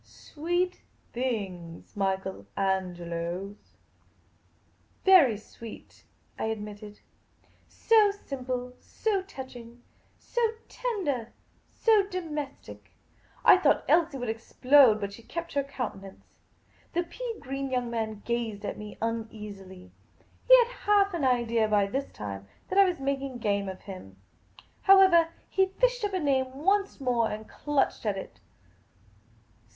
"Sweet 0.03 0.81
things, 1.13 1.95
Michael 1.95 2.47
Angelo's!"" 2.57 3.77
Very 5.05 5.37
sweet," 5.37 6.05
I 6.39 6.45
admitted." 6.45 7.01
So 7.67 8.09
simple; 8.09 8.73
so 8.79 9.21
touching; 9.21 9.83
so 10.17 10.41
tender; 10.67 11.33
so 11.69 12.01
domestic!" 12.07 12.93
I 13.45 13.57
thought 13.59 13.85
Elsie 13.87 14.17
would 14.17 14.27
explode; 14.27 14.99
but 14.99 15.13
she 15.13 15.21
kept 15.21 15.53
her 15.53 15.63
counte 15.63 16.01
nance. 16.01 16.39
The 16.93 17.03
pea 17.03 17.35
green 17.39 17.69
young 17.69 17.91
man 17.91 18.23
gazed 18.25 18.65
at 18.65 18.79
me 18.79 18.97
uneasily. 19.03 19.91
He 20.47 20.57
had 20.65 20.71
half 20.87 21.13
an 21.13 21.23
idea 21.25 21.67
by 21.67 21.85
this 21.85 22.11
time 22.11 22.47
that 22.69 22.79
I 22.79 22.85
was 22.89 22.99
making 22.99 23.37
game 23.37 23.69
of 23.69 23.81
him. 23.81 24.17
However, 24.81 25.27
he 25.47 25.67
fished 25.67 26.03
up 26.03 26.13
a 26.13 26.19
name 26.19 26.55
once 26.55 26.99
more, 26.99 27.29
and 27.29 27.47
clutched 27.47 28.07
at 28.07 28.17
it. 28.17 28.39